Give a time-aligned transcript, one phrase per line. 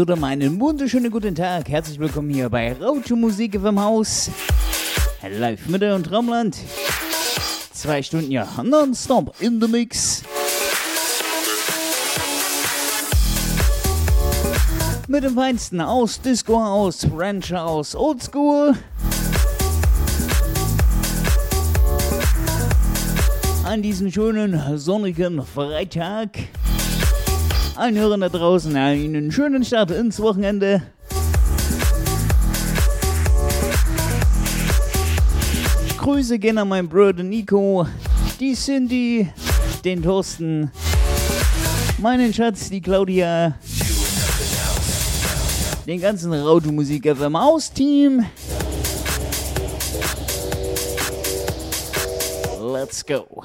[0.00, 1.68] So, dann einen wunderschönen guten Tag.
[1.68, 4.30] Herzlich willkommen hier bei Rautsche Musik im Haus.
[5.38, 6.56] Live Mitte und Traumland.
[7.74, 10.22] Zwei Stunden ja nonstop in the Mix.
[15.06, 18.72] Mit dem Feinsten aus Disco aus, Ranch aus, Oldschool.
[23.64, 26.30] An diesem schönen sonnigen Freitag.
[27.80, 30.82] Allen Hörern da draußen einen schönen Start ins Wochenende.
[35.96, 37.86] Grüße gehen an meinen Bruder Nico,
[38.38, 39.30] die Cindy,
[39.82, 40.70] den Thorsten,
[41.96, 43.54] meinen Schatz, die Claudia,
[45.86, 48.26] den ganzen Rauto Musik FM aus Team.
[52.60, 53.42] Let's go.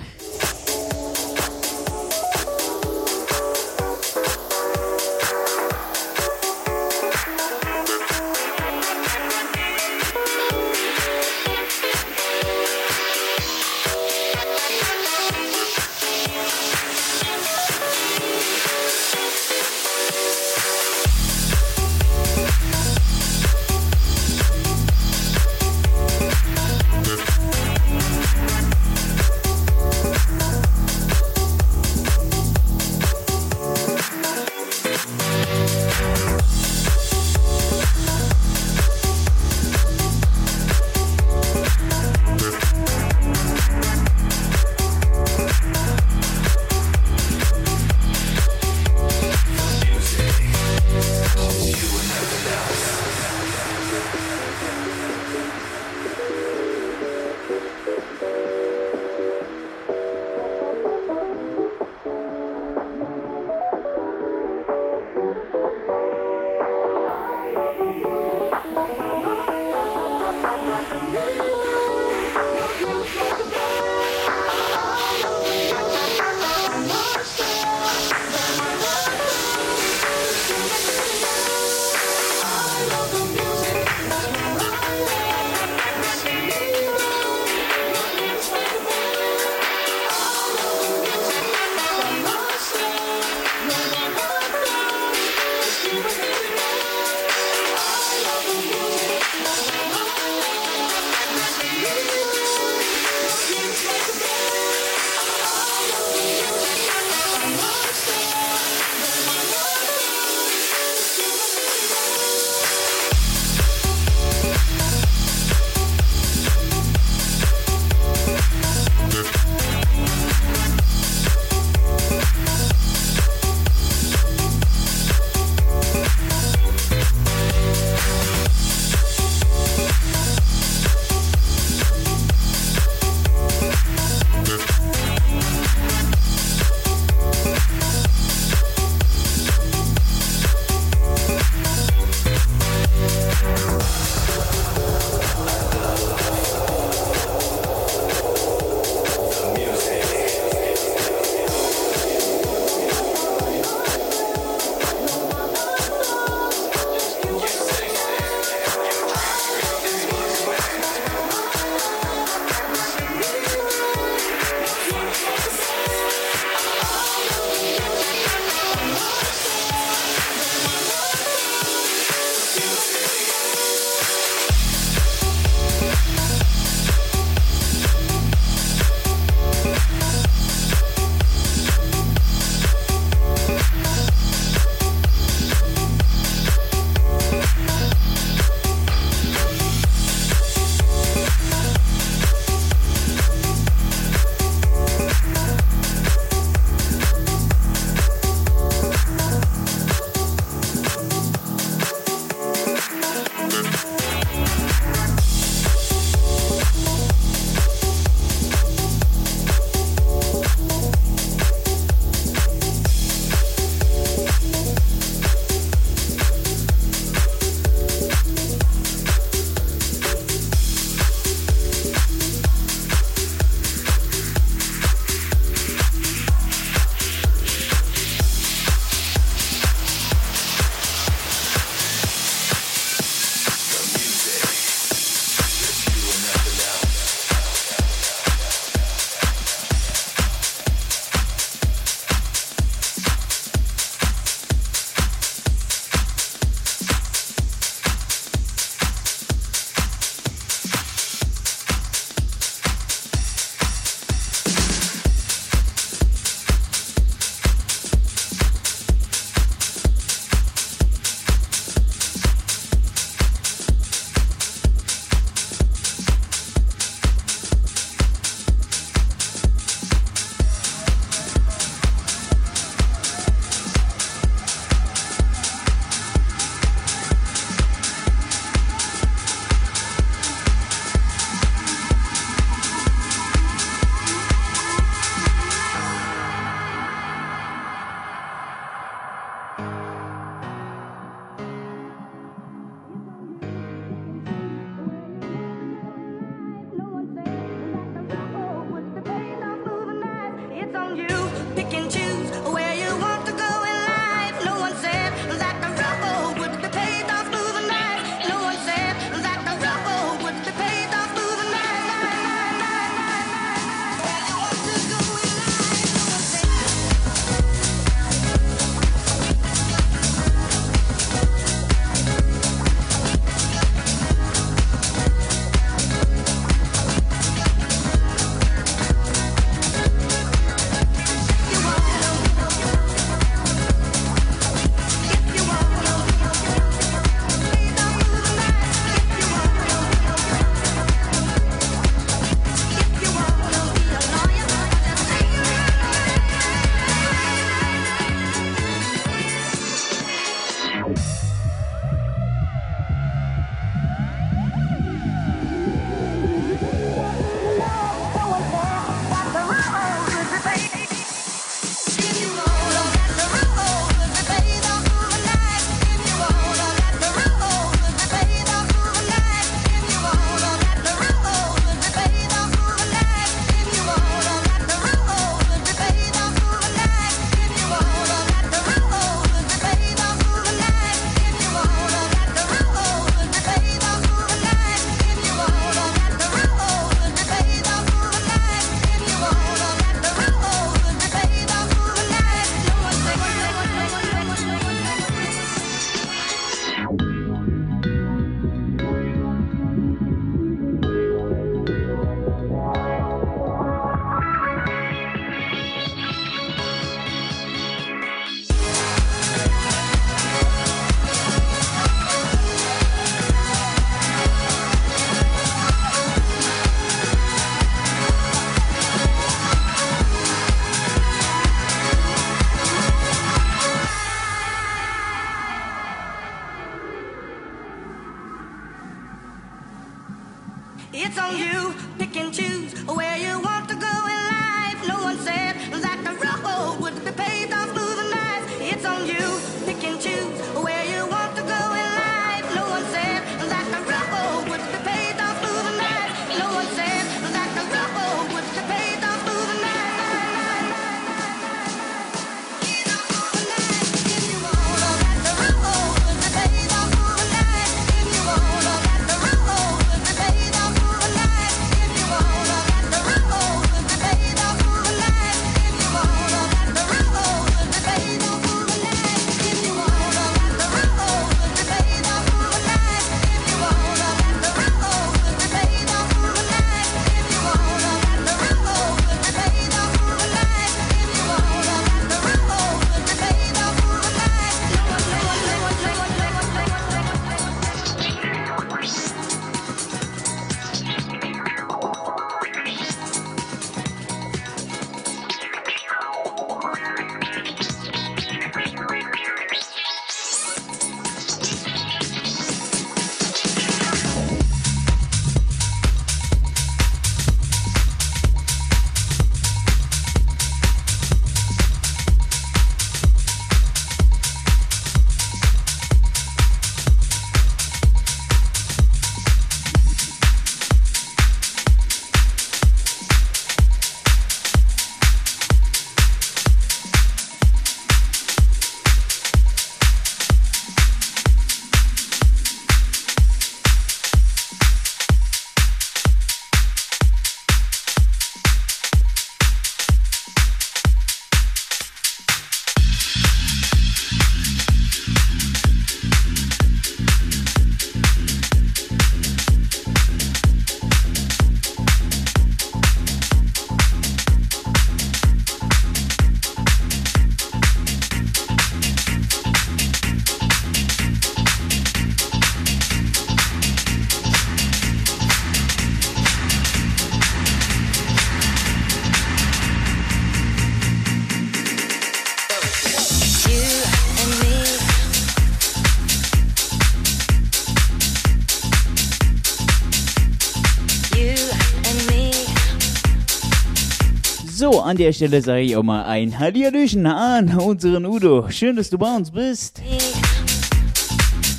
[584.76, 588.50] So, an der Stelle sage ich auch mal ein Hallihallöchen an unseren Udo.
[588.50, 589.82] Schön, dass du bei uns bist.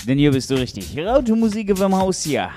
[0.06, 0.94] Denn hier bist du richtig.
[0.98, 2.50] Raute Musik im Haus hier.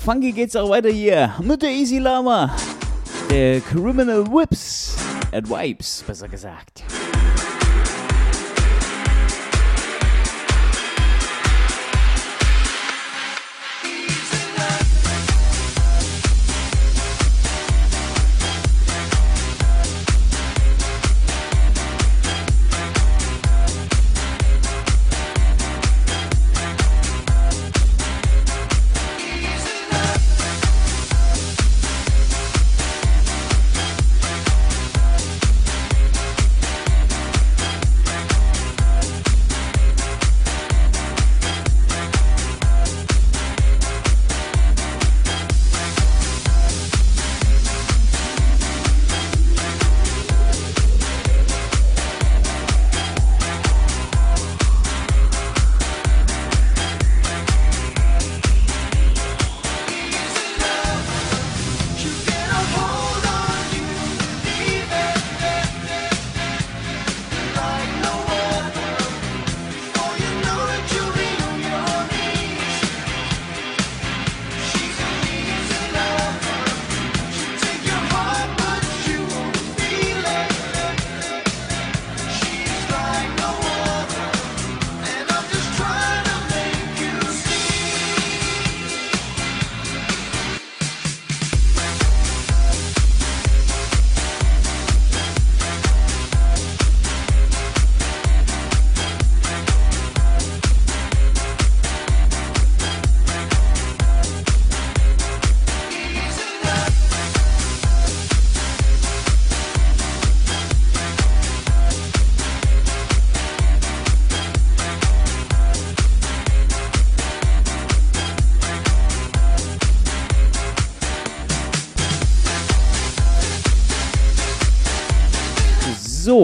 [0.00, 2.54] Funky geht's auch weiter hier mit der Easy Lama.
[3.30, 4.96] Der Criminal Whips.
[5.32, 6.69] At Wipes, besser gesagt.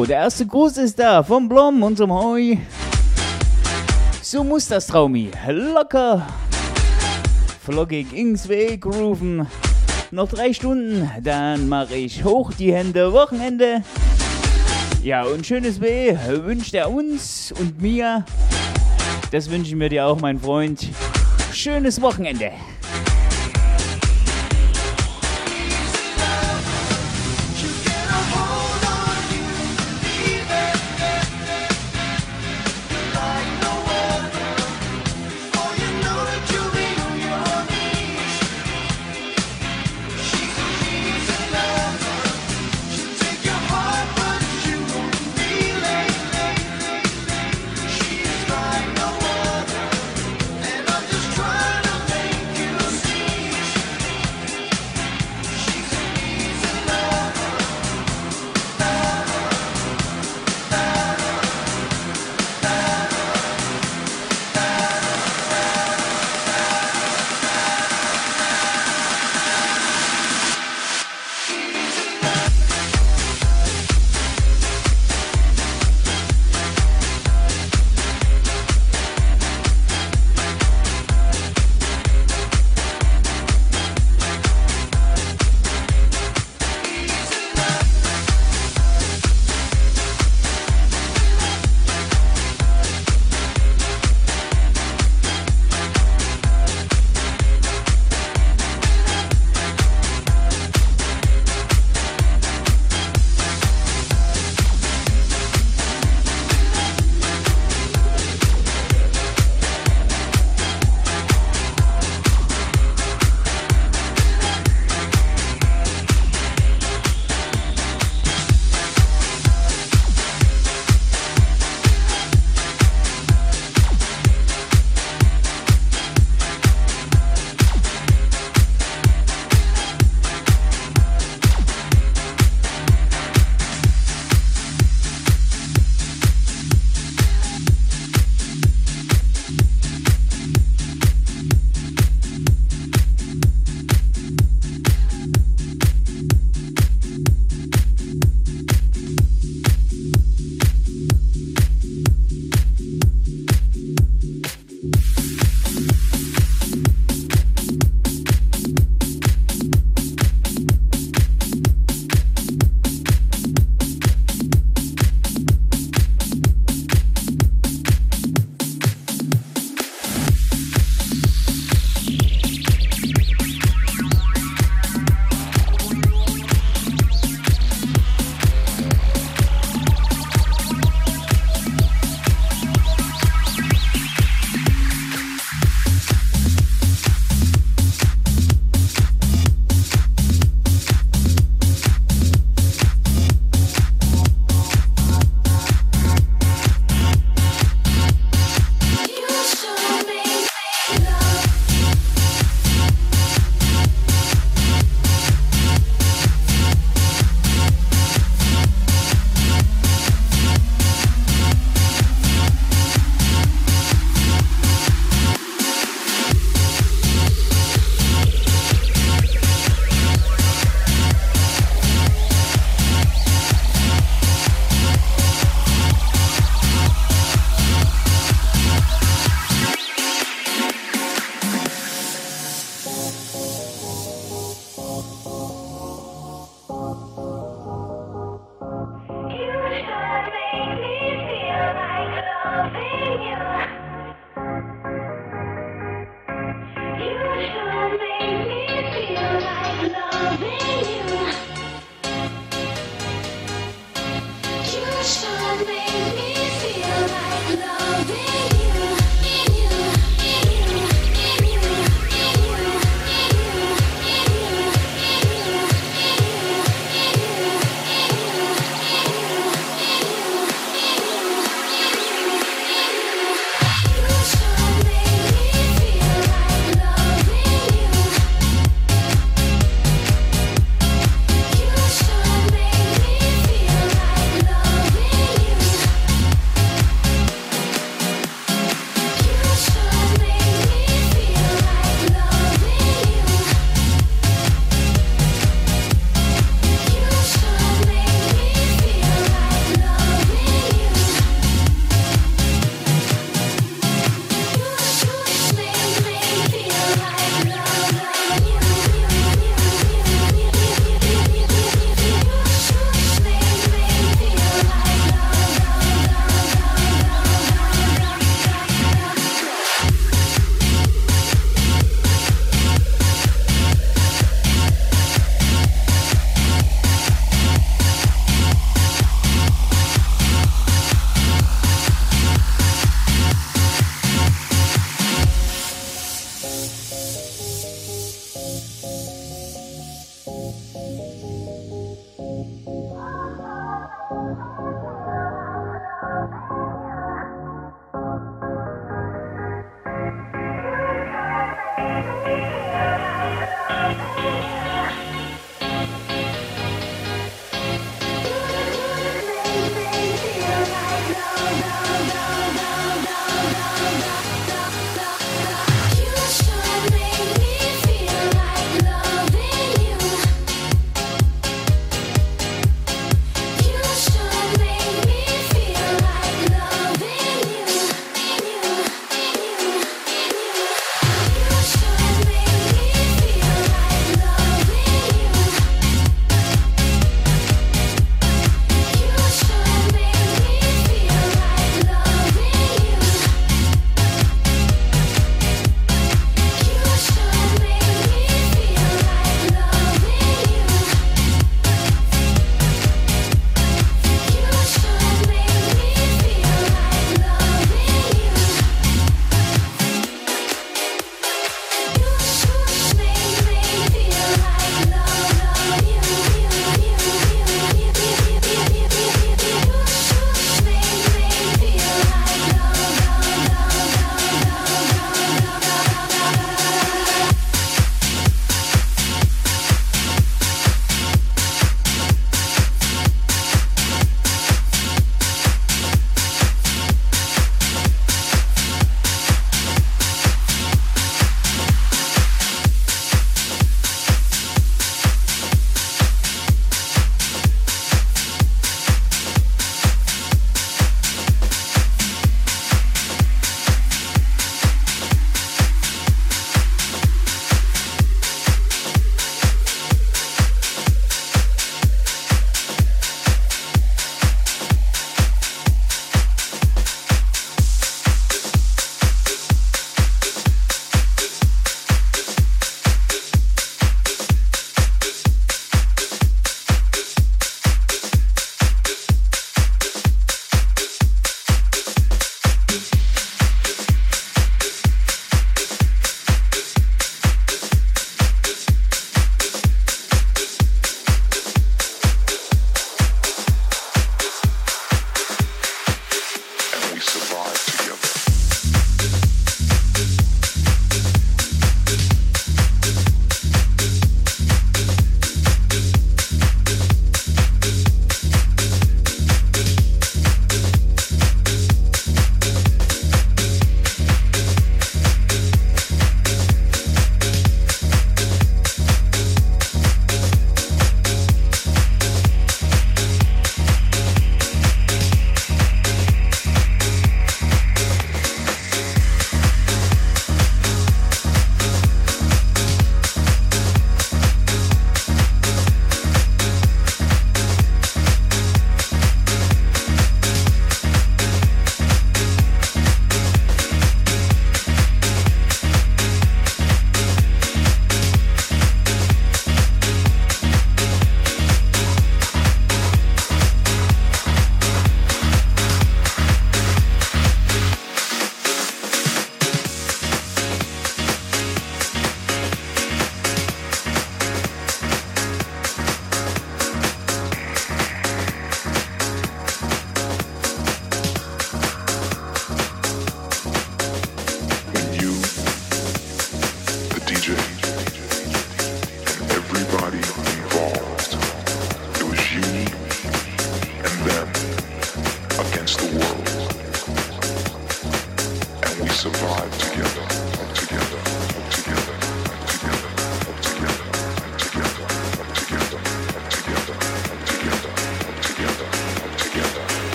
[0.00, 2.56] Der erste Gruß ist da vom Blom, unserem Heu.
[4.22, 5.30] So muss das Traumi.
[5.46, 6.26] Locker.
[7.62, 9.46] Flockig ins Weg rufen.
[10.10, 13.12] Noch drei Stunden, dann mache ich hoch die Hände.
[13.12, 13.82] Wochenende.
[15.02, 18.24] Ja, und schönes Weh wünscht er uns und mir.
[19.30, 20.88] Das wünschen wir dir auch, mein Freund.
[21.52, 22.50] Schönes Wochenende.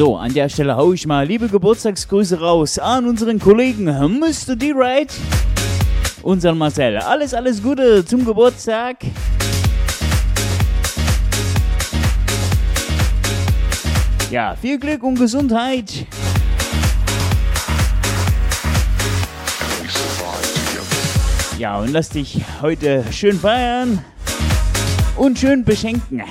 [0.00, 4.56] So, an der Stelle hau ich mal liebe Geburtstagsgrüße raus an unseren Kollegen Mr.
[4.56, 5.12] D-Ride,
[6.22, 6.96] unseren Marcel.
[6.96, 8.96] Alles, alles Gute zum Geburtstag.
[14.30, 16.06] Ja, viel Glück und Gesundheit.
[21.58, 24.02] Ja, und lass dich heute schön feiern
[25.18, 26.22] und schön beschenken.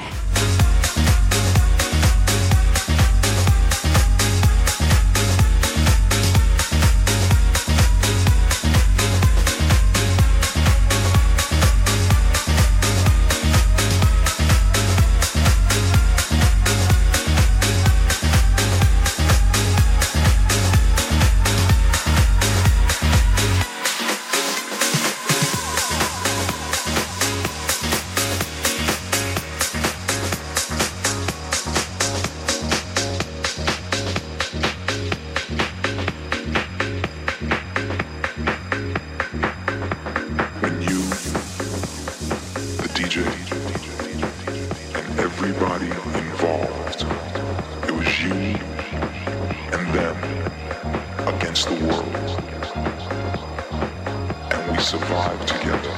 [55.37, 55.93] together,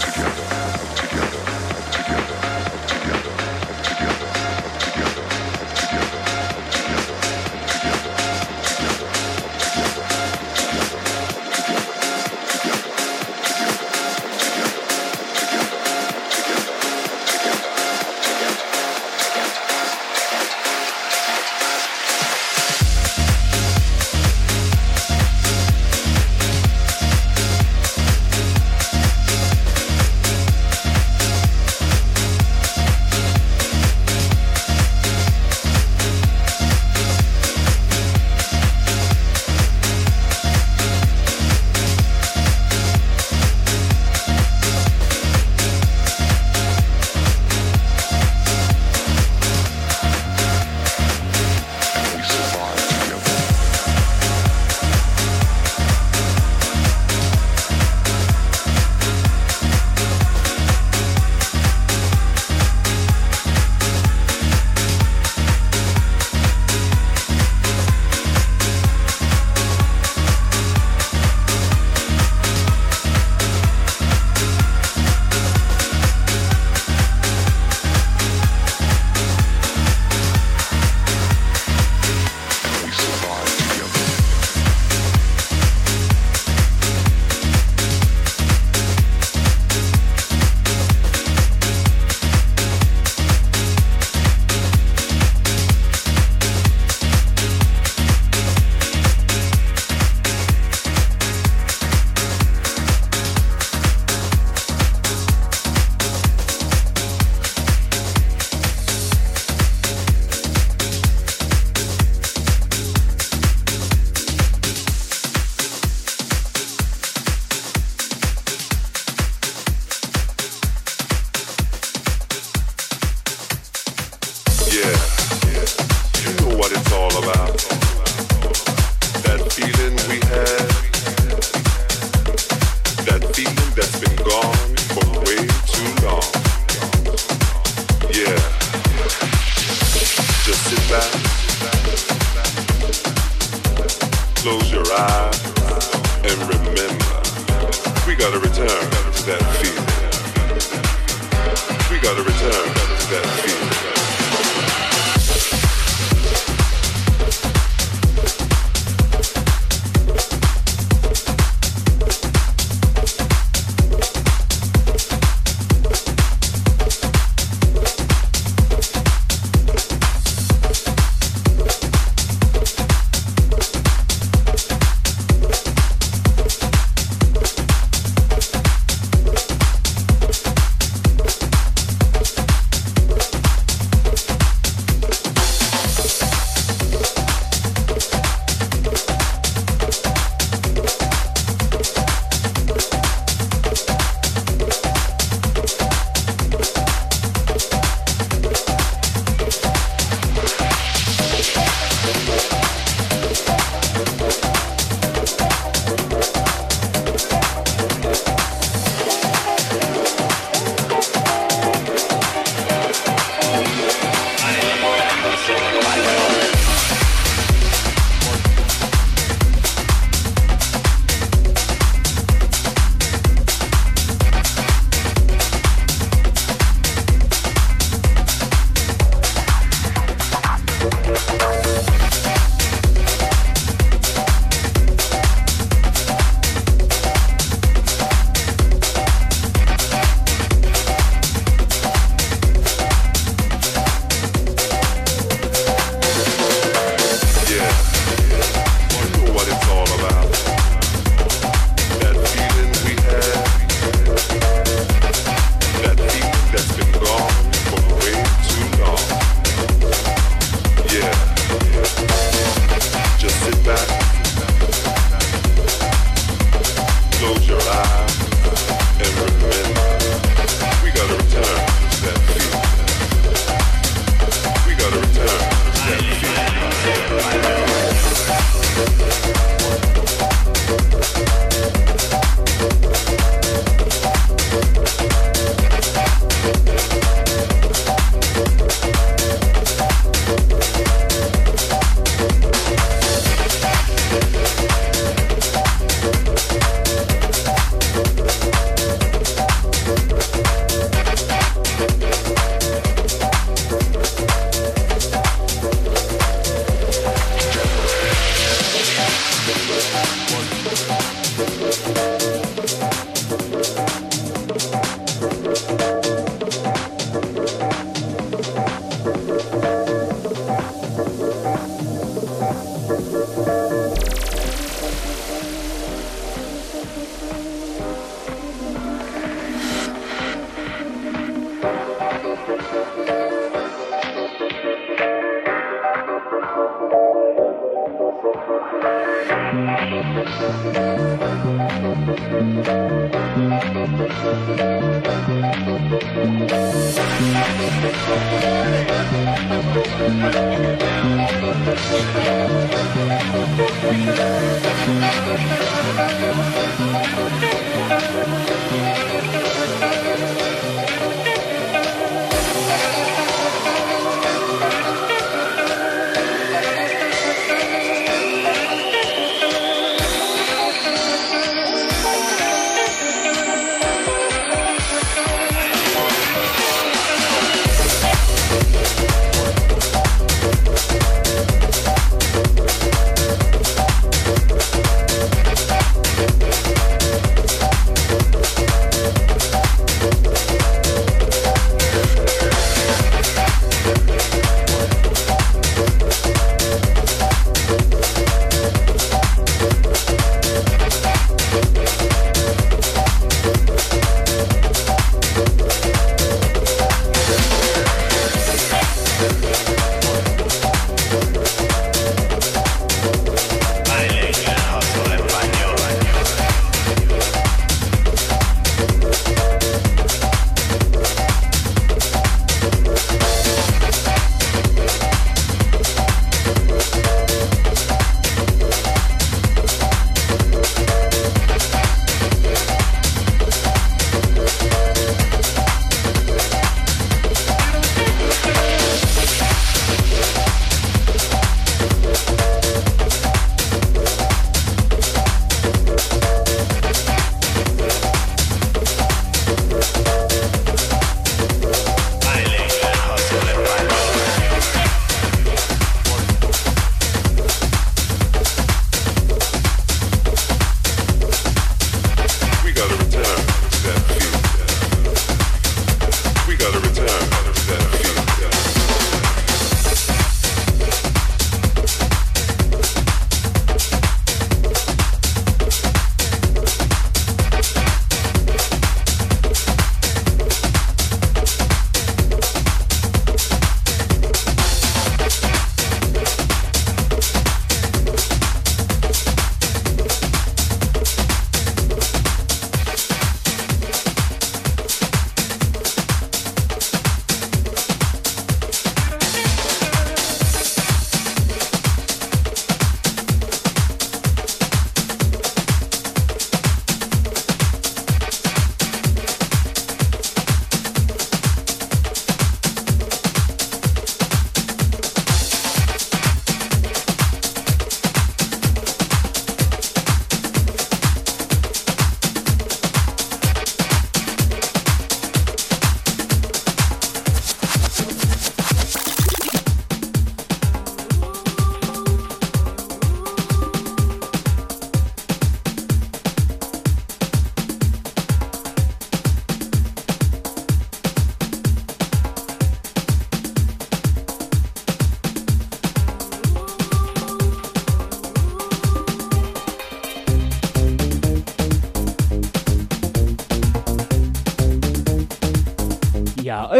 [0.00, 1.45] together, together.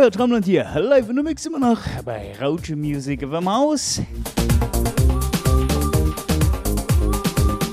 [0.07, 4.01] Euer Traumland hier, live in der Mix immer noch bei Rauche Music of Maus.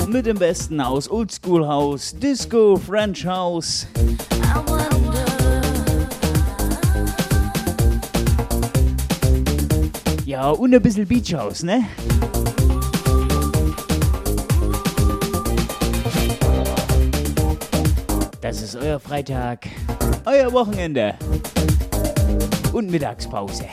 [0.08, 3.86] Mit dem Besten aus Oldschool House, Disco, French House.
[10.26, 11.84] Ja, und ein bisschen Beach House, ne?
[18.42, 19.68] Das ist euer Freitag,
[20.26, 21.14] euer Wochenende
[22.74, 23.66] und Mittagspause.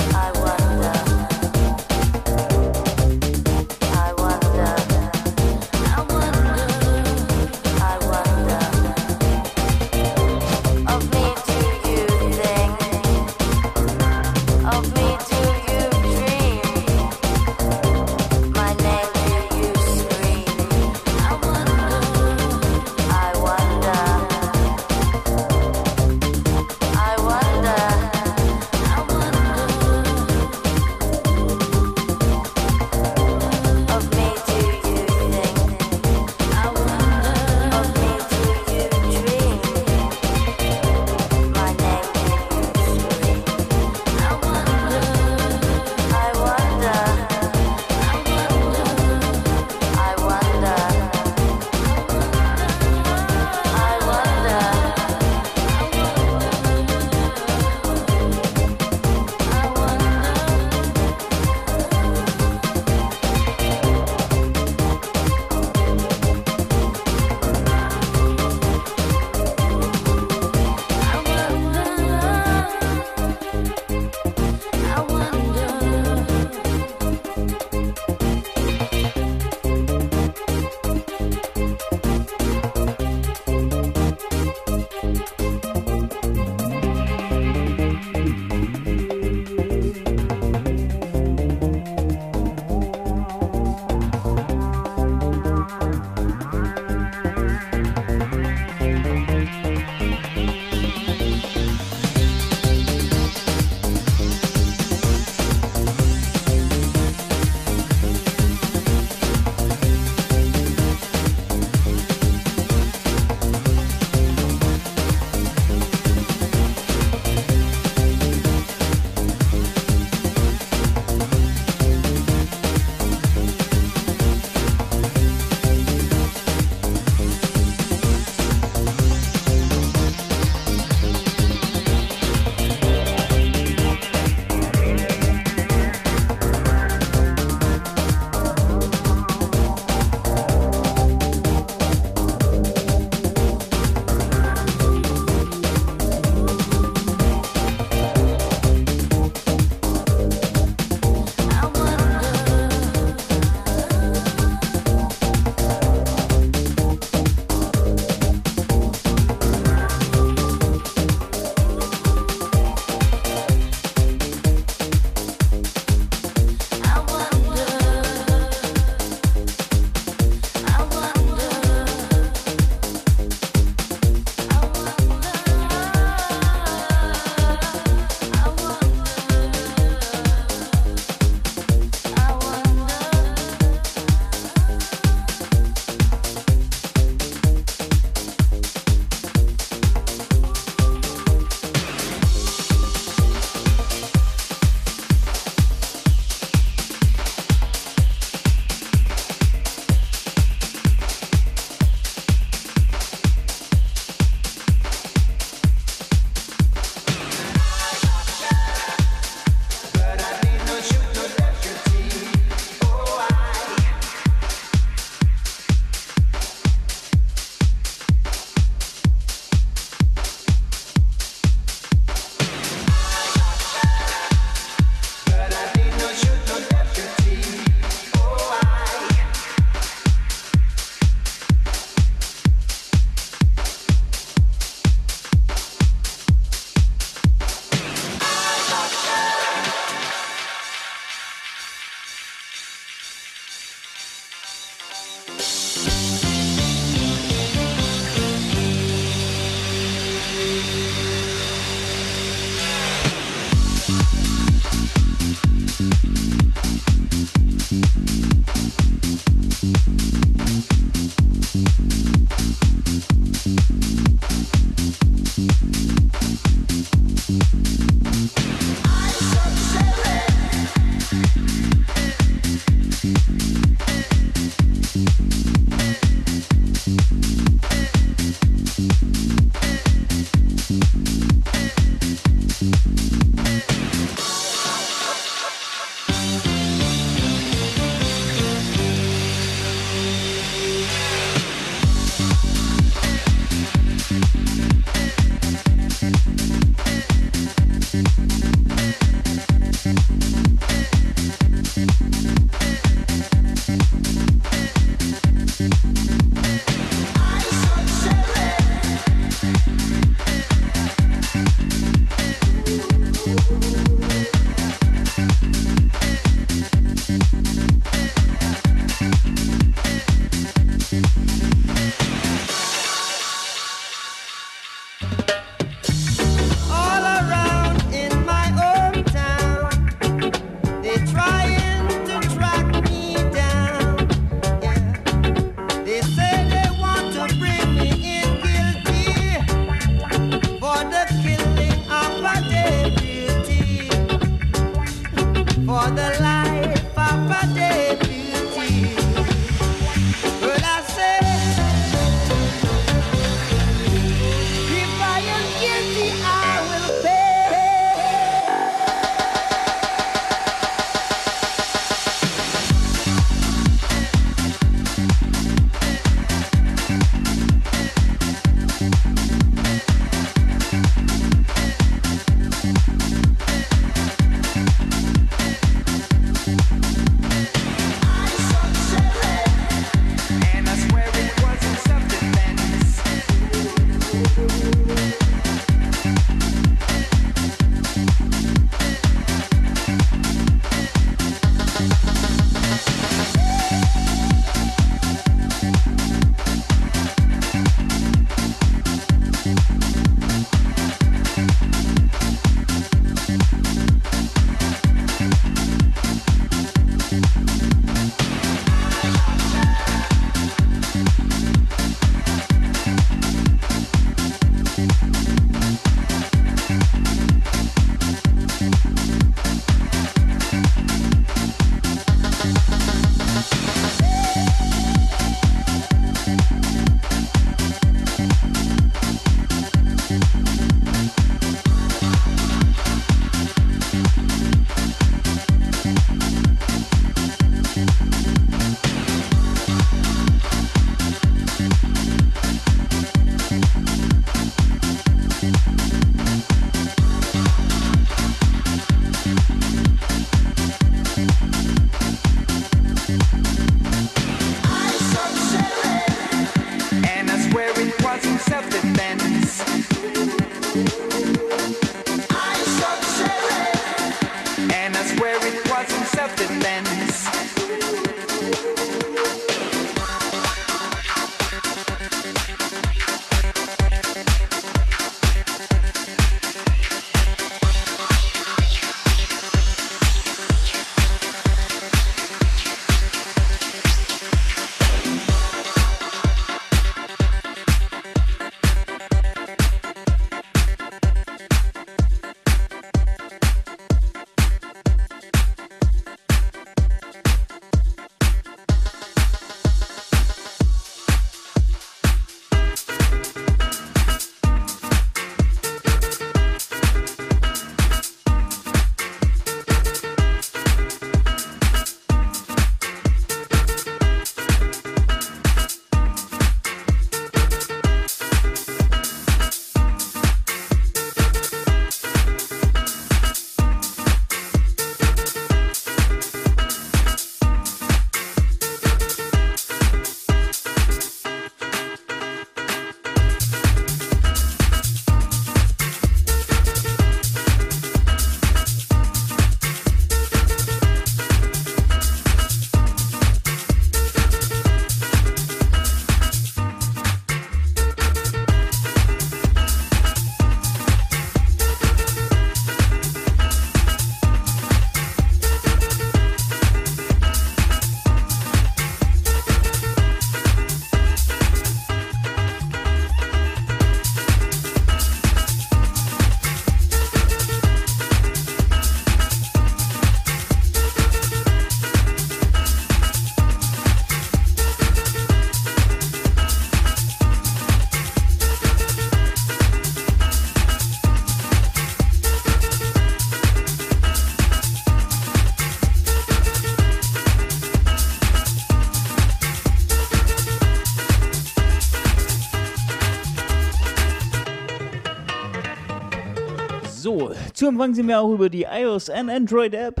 [597.58, 600.00] Zu empfangen sind wir auch über die iOS und Android App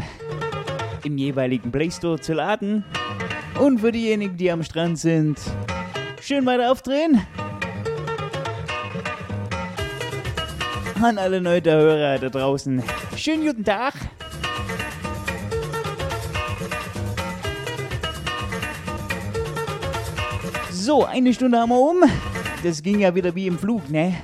[1.02, 2.84] im jeweiligen Play Store zu laden.
[3.60, 5.40] Und für diejenigen, die am Strand sind,
[6.22, 7.20] schön weiter aufdrehen.
[11.02, 12.80] An alle neuen Hörer da draußen,
[13.16, 13.94] schönen guten Tag.
[20.70, 22.04] So, eine Stunde haben wir um.
[22.62, 24.14] Das ging ja wieder wie im Flug, ne?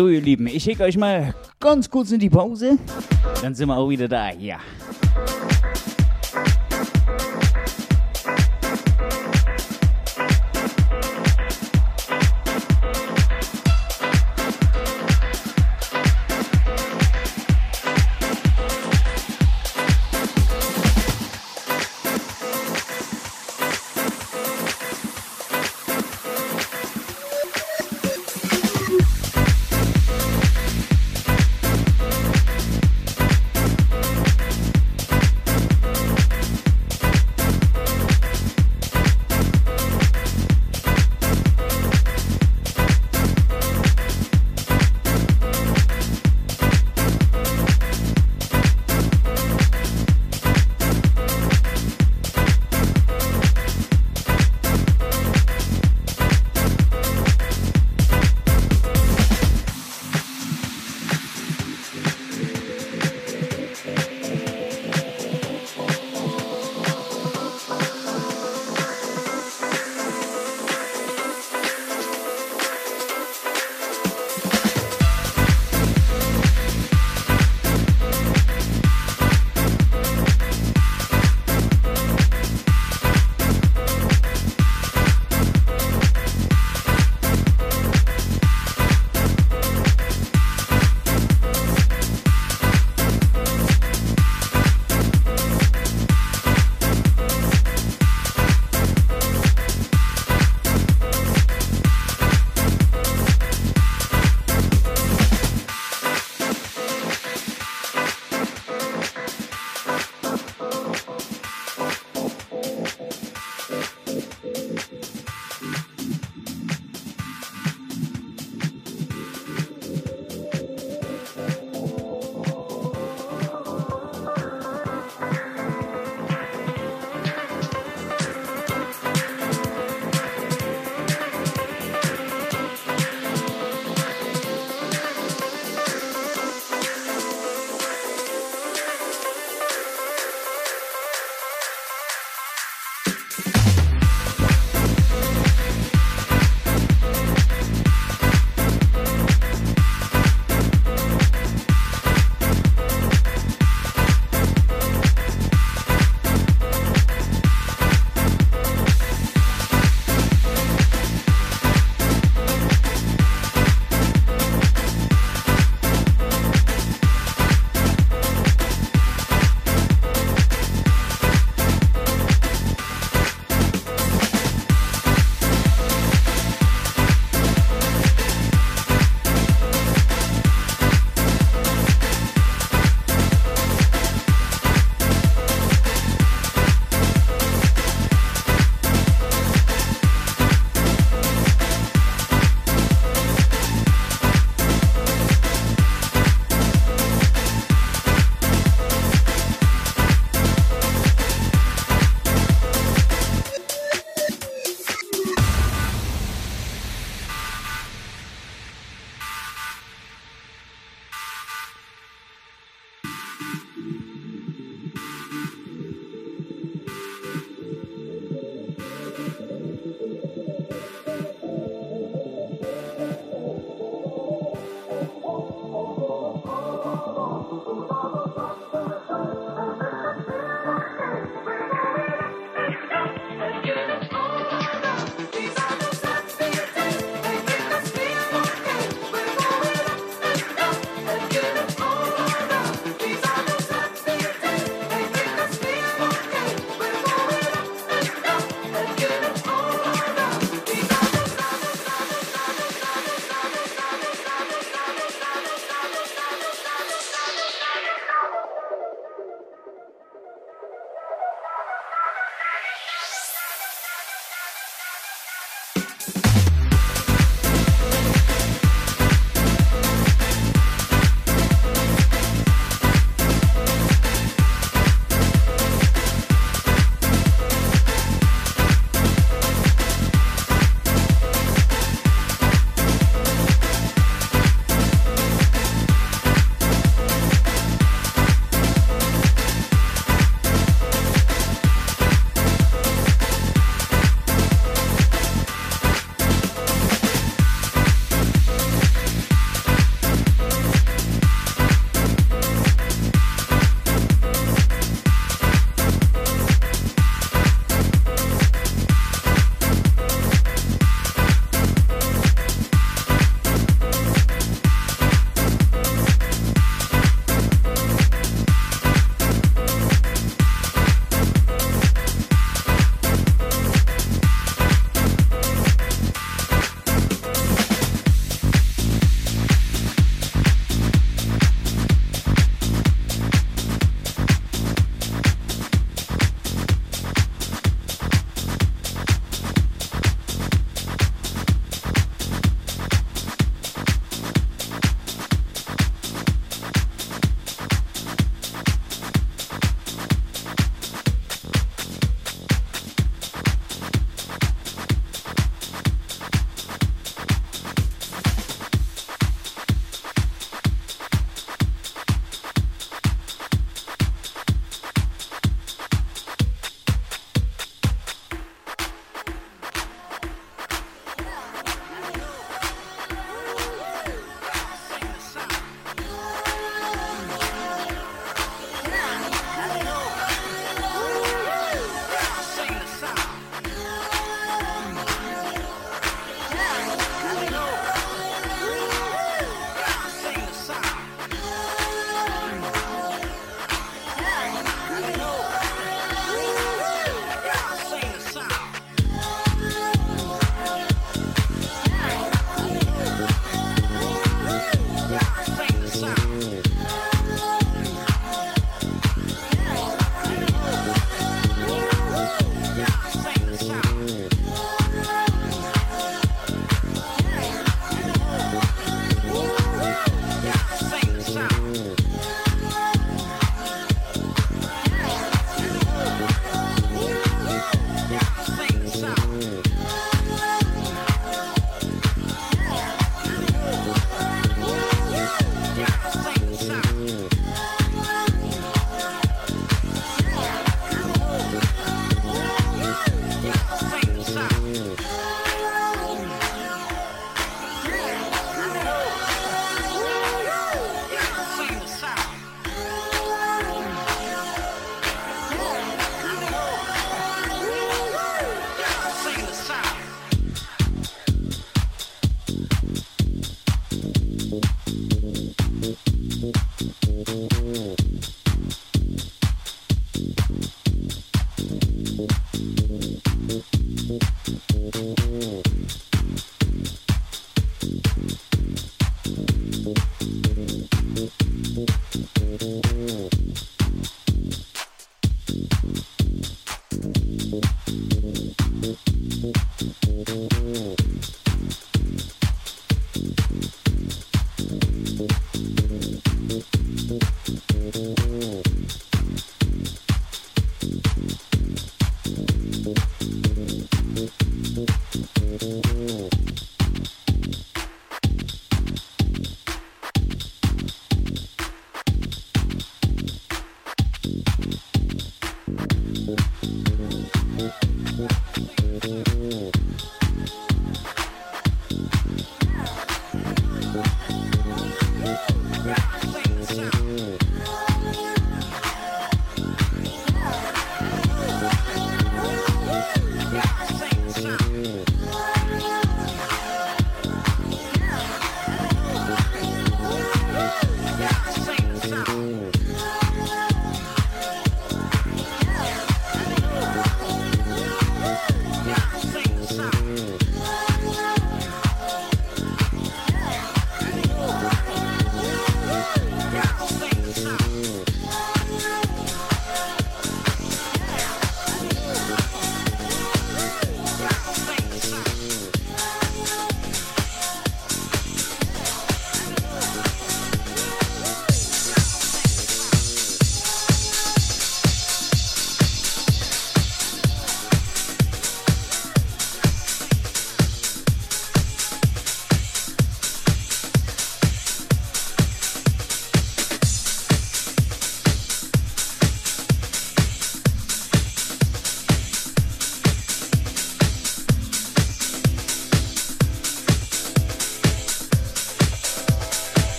[0.00, 2.78] So, ihr Lieben, ich schicke euch mal ganz kurz in die Pause.
[3.42, 4.30] Dann sind wir auch wieder da.
[4.32, 4.56] Ja.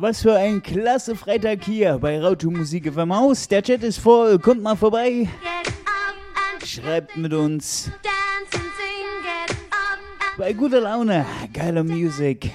[0.00, 3.46] Was für ein klasse Freitag hier bei Rautu Musik FM Haus.
[3.48, 5.28] Der Chat ist voll, kommt mal vorbei.
[6.64, 7.90] Schreibt mit uns.
[10.38, 12.50] Bei guter Laune, geiler Musik.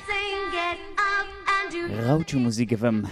[2.08, 3.08] Rautu Musik FM.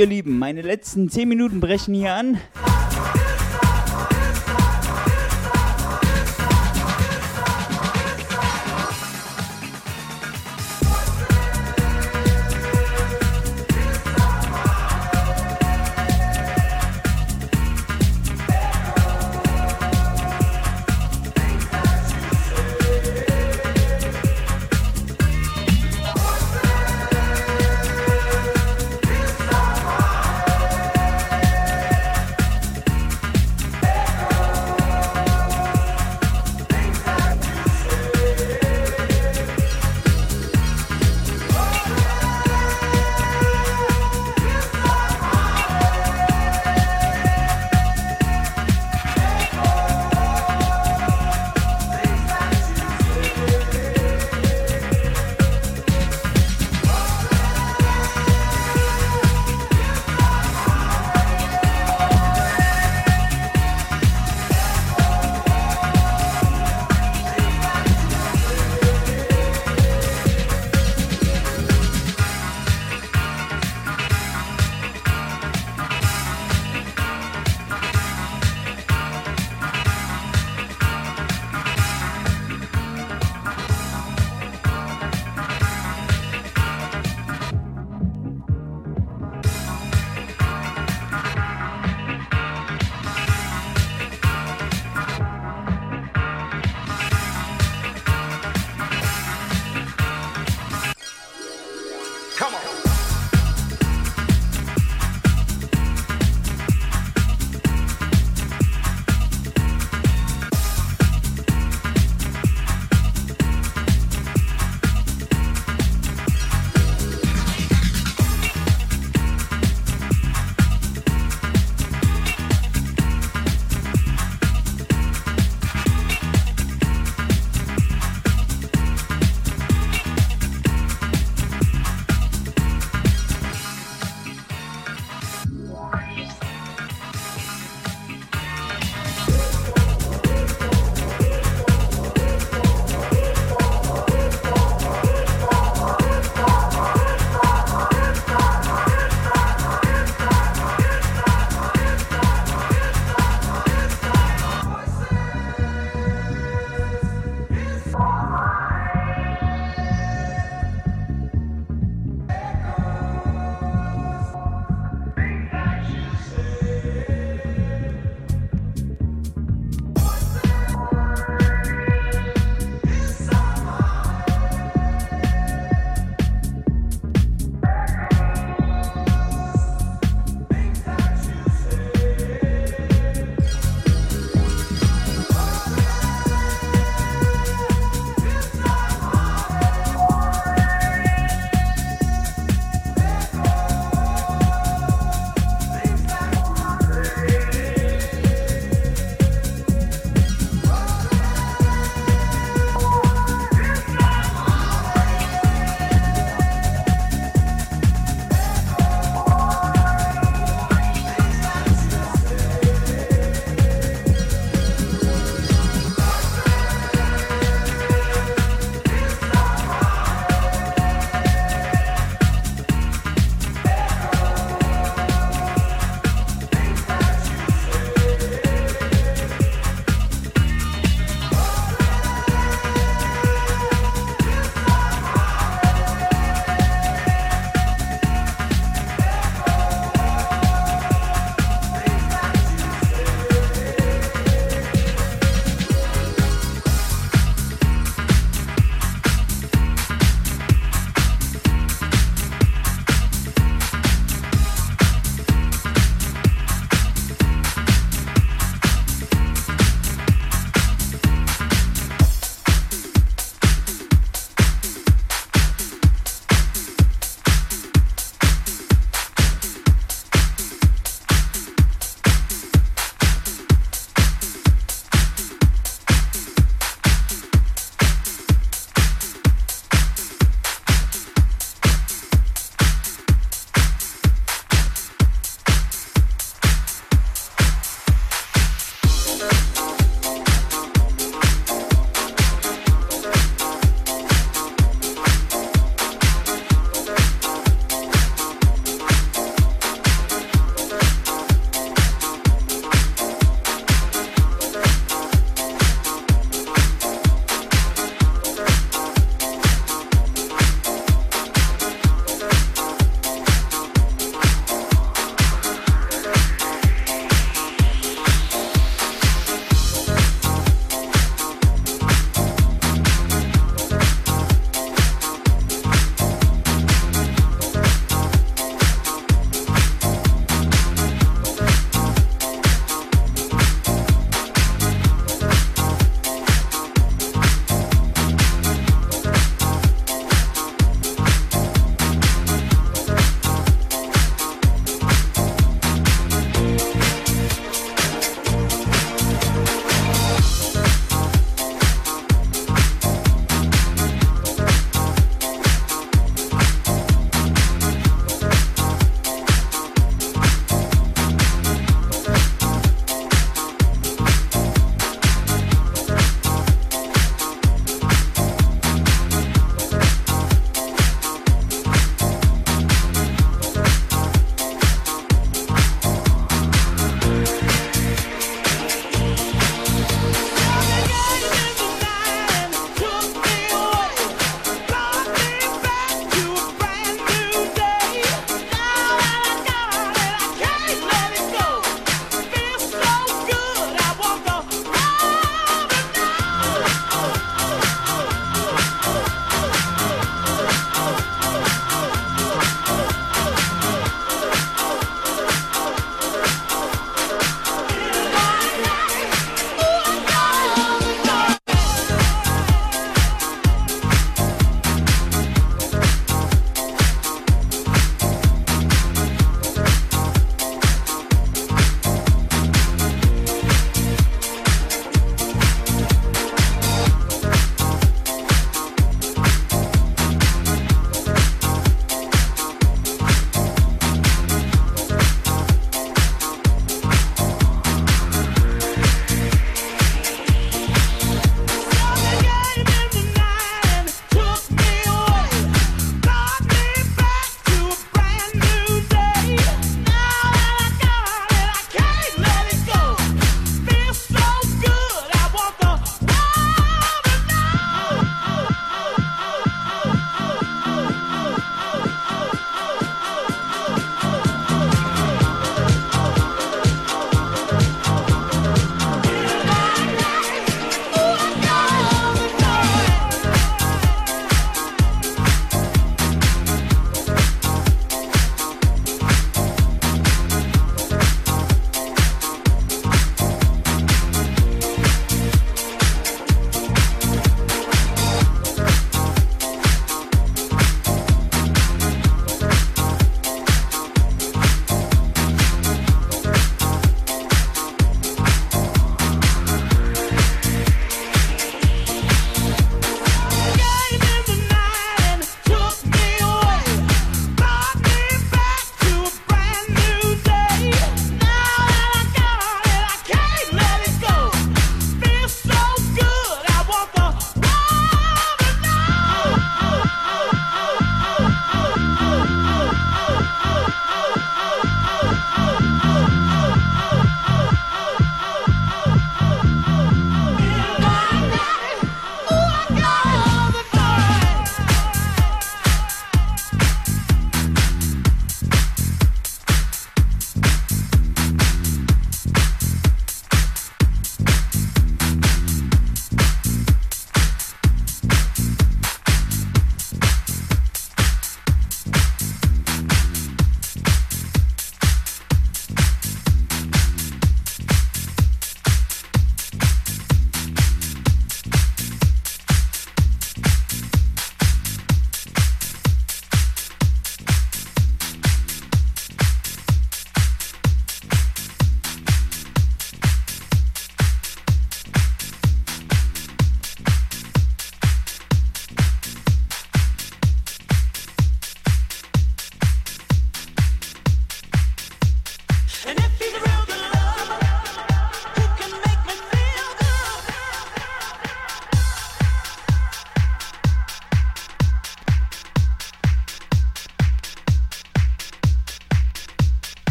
[0.00, 2.38] Ihr Lieben, meine letzten 10 Minuten brechen hier an.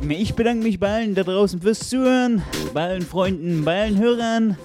[0.00, 0.10] Lieben.
[0.10, 4.56] Ich bedanke mich bei allen da draußen fürs Zuhören, bei allen Freunden, bei allen Hörern.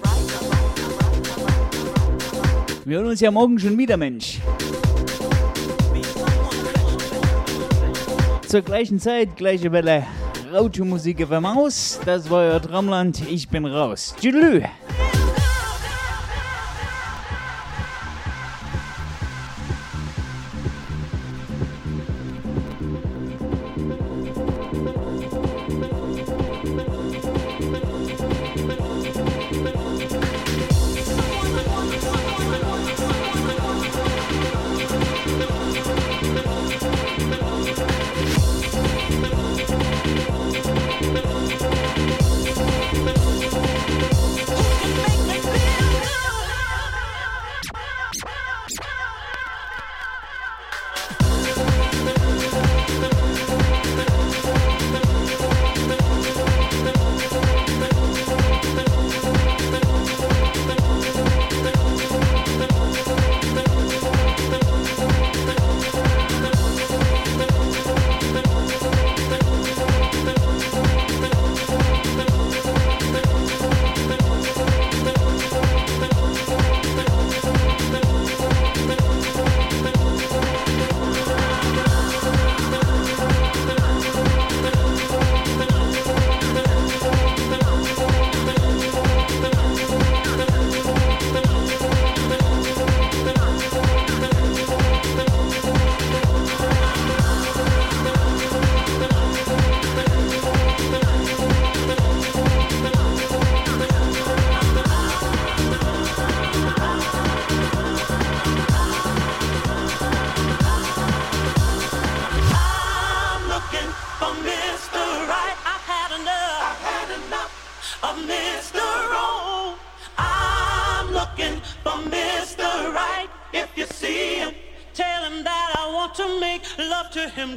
[2.84, 4.40] Wir hören uns ja morgen schon wieder, Mensch.
[8.46, 10.04] Zur gleichen Zeit, gleiche Welle.
[10.52, 12.00] Rautu-Musik auf der Maus.
[12.06, 13.28] Das war euer Traumland.
[13.28, 14.14] Ich bin raus.
[14.20, 14.62] Tschüss.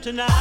[0.02, 0.39] Tonight.